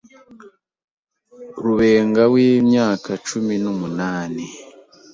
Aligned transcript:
Rubenga 1.63 2.23
w’imyaka 2.33 3.09
cumi 3.27 3.55
numunani 3.63 4.45